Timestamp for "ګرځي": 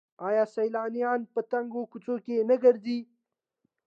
2.63-2.99